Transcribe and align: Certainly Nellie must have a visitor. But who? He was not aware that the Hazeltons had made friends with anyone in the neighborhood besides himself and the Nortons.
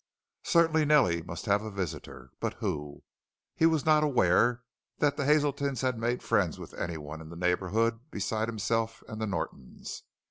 Certainly 0.45 0.85
Nellie 0.85 1.21
must 1.21 1.45
have 1.45 1.61
a 1.61 1.69
visitor. 1.69 2.31
But 2.39 2.55
who? 2.55 3.03
He 3.53 3.67
was 3.67 3.85
not 3.85 4.03
aware 4.03 4.63
that 4.97 5.15
the 5.15 5.25
Hazeltons 5.25 5.81
had 5.81 5.99
made 5.99 6.23
friends 6.23 6.57
with 6.57 6.73
anyone 6.73 7.21
in 7.21 7.29
the 7.29 7.35
neighborhood 7.35 7.99
besides 8.09 8.49
himself 8.49 9.03
and 9.07 9.21
the 9.21 9.27
Nortons. 9.27 10.01